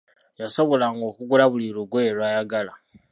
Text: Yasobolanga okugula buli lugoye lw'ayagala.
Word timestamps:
Yasobolanga 0.41 1.03
okugula 1.11 1.45
buli 1.51 1.67
lugoye 1.75 2.09
lw'ayagala. 2.17 2.73